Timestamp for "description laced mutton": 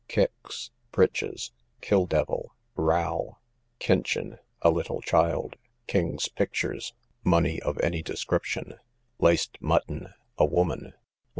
8.01-10.11